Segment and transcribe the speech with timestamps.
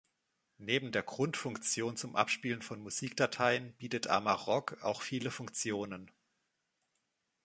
[0.57, 6.09] Neben der Grundfunktion zum Abspielen von Musikdateien bietet Amarok auch viele Funktionen.